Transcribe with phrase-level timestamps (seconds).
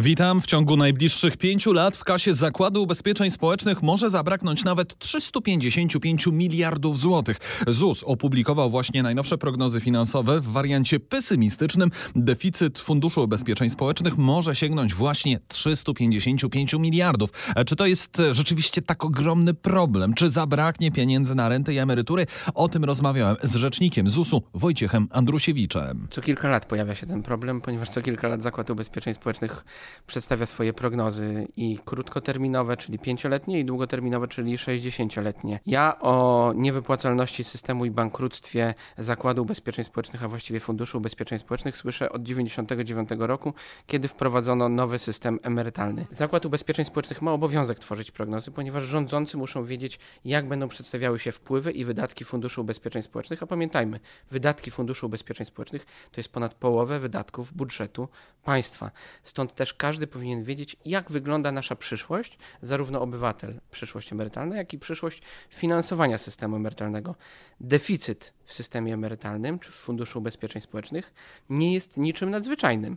[0.00, 0.40] Witam.
[0.40, 6.98] W ciągu najbliższych pięciu lat w kasie Zakładu Ubezpieczeń Społecznych może zabraknąć nawet 355 miliardów
[6.98, 7.36] złotych.
[7.66, 10.40] ZUS opublikował właśnie najnowsze prognozy finansowe.
[10.40, 17.30] W wariancie pesymistycznym deficyt Funduszu Ubezpieczeń Społecznych może sięgnąć właśnie 355 miliardów.
[17.56, 20.14] E, Czy to jest e, rzeczywiście tak ogromny problem?
[20.14, 22.26] Czy zabraknie pieniędzy na renty i emerytury?
[22.54, 26.08] O tym rozmawiałem z rzecznikiem ZUS-u Wojciechem Andrusiewiczem.
[26.10, 29.64] Co kilka lat pojawia się ten problem, ponieważ co kilka lat Zakład Ubezpieczeń Społecznych
[30.06, 35.60] przedstawia swoje prognozy i krótkoterminowe, czyli pięcioletnie, i długoterminowe, czyli sześćdziesięcioletnie.
[35.66, 42.12] Ja o niewypłacalności systemu i bankructwie Zakładu Ubezpieczeń Społecznych, a właściwie Funduszu Ubezpieczeń Społecznych słyszę
[42.12, 43.54] od 1999 roku,
[43.86, 46.06] kiedy wprowadzono nowy system emerytalny.
[46.12, 51.32] Zakład Ubezpieczeń Społecznych ma obowiązek tworzyć prognozy, ponieważ rządzący muszą wiedzieć, jak będą przedstawiały się
[51.32, 56.54] wpływy i wydatki Funduszu Ubezpieczeń Społecznych, a pamiętajmy, wydatki Funduszu Ubezpieczeń Społecznych to jest ponad
[56.54, 58.08] połowę wydatków budżetu
[58.44, 58.90] państwa.
[59.24, 64.78] Stąd też każdy powinien wiedzieć, jak wygląda nasza przyszłość, zarówno obywatel, przyszłość emerytalna, jak i
[64.78, 67.14] przyszłość finansowania systemu emerytalnego.
[67.60, 71.14] Deficyt w systemie emerytalnym czy w Funduszu Ubezpieczeń Społecznych
[71.50, 72.96] nie jest niczym nadzwyczajnym.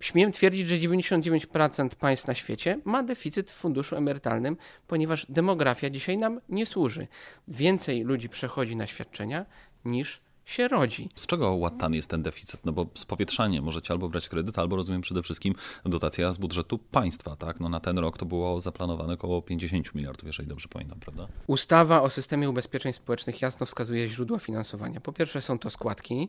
[0.00, 6.18] Śmiem twierdzić, że 99% państw na świecie ma deficyt w funduszu emerytalnym, ponieważ demografia dzisiaj
[6.18, 7.06] nam nie służy.
[7.48, 9.46] Więcej ludzi przechodzi na świadczenia
[9.84, 11.08] niż się rodzi.
[11.14, 12.60] Z czego łatany jest ten deficyt?
[12.64, 15.54] No bo spowietrzanie możecie albo brać kredyt, albo rozumiem przede wszystkim
[15.84, 17.60] dotacja z budżetu państwa, tak?
[17.60, 21.28] No na ten rok to było zaplanowane około 50 miliardów, jeżeli dobrze pamiętam, prawda?
[21.46, 25.00] Ustawa o systemie ubezpieczeń społecznych jasno wskazuje źródła finansowania.
[25.00, 26.28] Po pierwsze są to składki,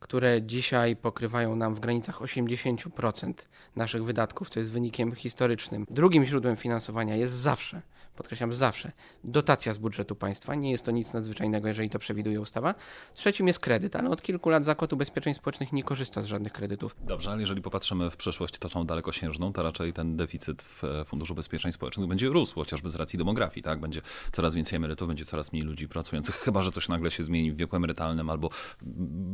[0.00, 3.32] które dzisiaj pokrywają nam w granicach 80%
[3.76, 5.86] naszych wydatków, co jest wynikiem historycznym.
[5.90, 7.82] Drugim źródłem finansowania jest zawsze
[8.16, 8.92] podkreślam zawsze,
[9.24, 10.54] dotacja z budżetu państwa.
[10.54, 12.74] Nie jest to nic nadzwyczajnego, jeżeli to przewiduje ustawa.
[13.14, 16.96] Trzecim jest kredyt, ale od kilku lat Zakład Ubezpieczeń Społecznych nie korzysta z żadnych kredytów.
[17.02, 21.04] Dobrze, ale jeżeli popatrzymy w przyszłość, to tą dalekosiężną, to raczej ten deficyt w e,
[21.04, 23.80] Funduszu Ubezpieczeń Społecznych będzie rósł, chociażby z racji demografii, tak?
[23.80, 24.00] Będzie
[24.32, 27.56] coraz więcej emerytów, będzie coraz mniej ludzi pracujących, chyba że coś nagle się zmieni w
[27.56, 28.50] wieku emerytalnym albo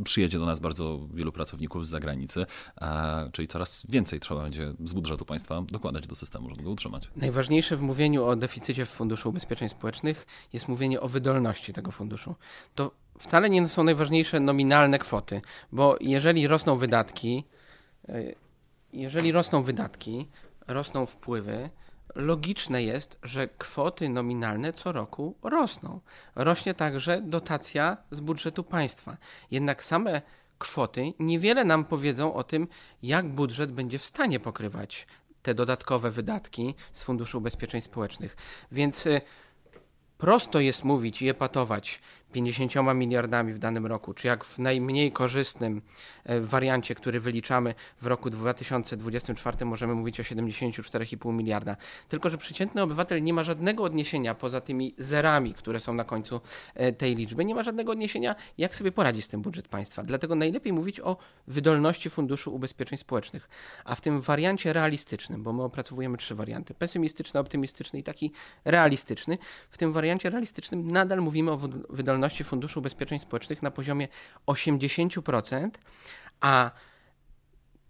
[0.05, 2.47] przyjedzie do nas bardzo wielu pracowników z zagranicy,
[2.81, 7.11] e, czyli coraz więcej trzeba będzie z budżetu państwa dokładać do systemu, żeby go utrzymać.
[7.17, 12.35] Najważniejsze w mówieniu o deficycie w Funduszu Ubezpieczeń Społecznych jest mówienie o wydolności tego funduszu.
[12.75, 17.45] To wcale nie są najważniejsze nominalne kwoty, bo jeżeli rosną wydatki,
[18.93, 20.29] jeżeli rosną wydatki,
[20.69, 21.71] rosną wpływy,
[22.15, 26.01] logiczne jest, że kwoty nominalne co roku rosną.
[26.35, 29.17] Rośnie także dotacja z budżetu państwa.
[29.51, 30.23] Jednak same
[30.59, 32.69] kwoty niewiele nam powiedzą o tym,
[33.03, 35.07] jak budżet będzie w stanie pokrywać
[35.43, 38.37] te dodatkowe wydatki z Funduszu Ubezpieczeń Społecznych.
[38.73, 39.05] Więc
[40.19, 42.01] prosto jest mówić i epatować
[42.33, 45.83] 50 miliardami w danym roku, czy jak w najmniej korzystnym
[46.41, 51.77] wariancie, który wyliczamy w roku 2024, możemy mówić o 74,5 miliarda.
[52.09, 56.41] Tylko, że przeciętny obywatel nie ma żadnego odniesienia poza tymi zerami, które są na końcu
[56.99, 60.03] tej liczby, nie ma żadnego odniesienia, jak sobie poradzi z tym budżet państwa.
[60.03, 63.49] Dlatego najlepiej mówić o wydolności Funduszu Ubezpieczeń Społecznych.
[63.85, 68.33] A w tym wariancie realistycznym, bo my opracowujemy trzy warianty: pesymistyczny, optymistyczny i taki
[68.65, 69.39] realistyczny.
[69.71, 71.57] W tym wariancie realistycznym nadal mówimy o
[71.91, 74.09] wydolności Funduszu Ubezpieczeń Społecznych na poziomie
[74.47, 75.71] 80%,
[76.41, 76.71] a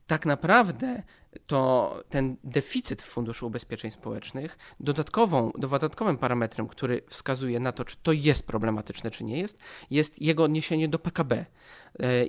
[0.06, 1.02] tak naprawdę
[1.46, 7.96] to ten deficyt w Funduszu Ubezpieczeń Społecznych dodatkową, dodatkowym parametrem, który wskazuje na to, czy
[8.02, 9.58] to jest problematyczne, czy nie jest,
[9.90, 11.46] jest jego odniesienie do PKB.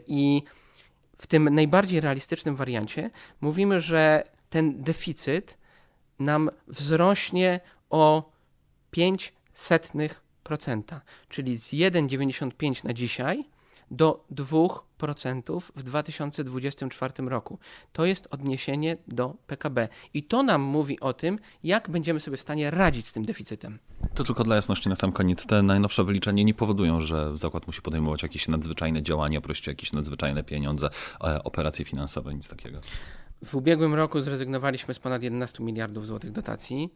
[0.07, 0.43] I
[1.17, 3.09] w tym najbardziej realistycznym wariancie
[3.41, 5.57] mówimy, że ten deficyt
[6.19, 8.31] nam wzrośnie o
[8.91, 10.21] 5 setnych
[11.29, 13.43] czyli z 1,95 na dzisiaj
[13.91, 17.59] do 2% w 2024 roku.
[17.93, 19.87] To jest odniesienie do PKB.
[20.13, 23.79] I to nam mówi o tym, jak będziemy sobie w stanie radzić z tym deficytem.
[24.13, 25.45] To tylko dla jasności na sam koniec.
[25.45, 29.93] Te najnowsze wyliczenia nie powodują, że zakład musi podejmować jakieś nadzwyczajne działania, prosić o jakieś
[29.93, 30.89] nadzwyczajne pieniądze,
[31.23, 32.81] e, operacje finansowe, nic takiego.
[33.45, 36.89] W ubiegłym roku zrezygnowaliśmy z ponad 11 miliardów złotych dotacji.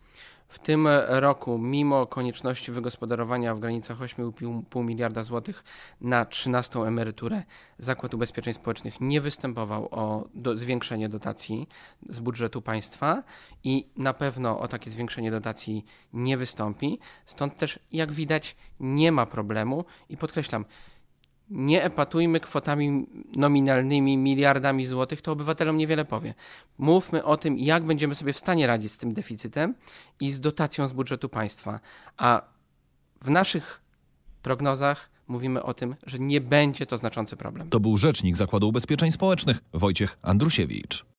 [0.47, 5.63] W tym roku, mimo konieczności wygospodarowania w granicach 8,5 miliarda złotych
[6.01, 7.43] na 13 emeryturę,
[7.79, 11.67] Zakład Ubezpieczeń Społecznych nie występował o do, zwiększenie dotacji
[12.09, 13.23] z budżetu państwa
[13.63, 16.99] i na pewno o takie zwiększenie dotacji nie wystąpi.
[17.25, 20.65] Stąd też, jak widać, nie ma problemu i podkreślam,
[21.49, 26.33] nie epatujmy kwotami nominalnymi, miliardami złotych, to obywatelom niewiele powie.
[26.77, 29.75] Mówmy o tym, jak będziemy sobie w stanie radzić z tym deficytem
[30.19, 31.79] i z dotacją z budżetu państwa.
[32.17, 32.41] A
[33.21, 33.81] w naszych
[34.41, 37.69] prognozach mówimy o tym, że nie będzie to znaczący problem.
[37.69, 41.05] To był rzecznik Zakładu Ubezpieczeń Społecznych Wojciech Andrusiewicz.